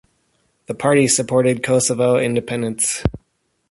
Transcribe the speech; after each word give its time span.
The 0.65 0.73
party 0.73 1.07
supported 1.07 1.61
Kosovo 1.61 2.17
independence. 2.17 3.03